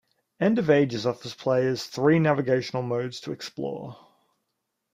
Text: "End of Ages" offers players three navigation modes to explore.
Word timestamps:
"End 0.39 0.57
of 0.57 0.67
Ages" 0.67 1.05
offers 1.05 1.35
players 1.35 1.83
three 1.85 2.17
navigation 2.17 2.83
modes 2.87 3.19
to 3.19 3.31
explore. 3.31 3.99